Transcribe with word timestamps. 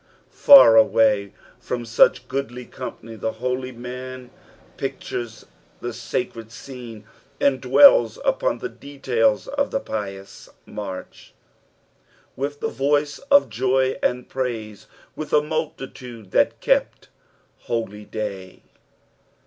Far 0.33 0.77
away 0.77 1.31
from 1.59 1.85
such 1.85 2.27
goodly 2.27 2.65
company 2.65 3.17
(he 3.17 3.27
holy 3.27 3.71
man 3.71 4.31
pictures 4.75 5.45
the 5.79 5.93
sacred 5.93 6.51
scene 6.51 7.03
and 7.39 7.61
dwells 7.61 8.17
upon 8.25 8.57
the 8.57 8.67
details 8.67 9.47
of 9.47 9.69
the 9.69 9.79
pious 9.79 10.49
march." 10.65 11.35
With 12.35 12.61
the 12.61 12.67
voice 12.69 13.19
oj" 13.31 13.47
joy 13.49 13.99
and 14.01 14.27
praiee, 14.27 14.87
leith 15.15 15.33
a 15.33 15.41
multitude 15.43 16.31
that 16.31 16.59
kept 16.61 17.09
holyday." 17.65 18.63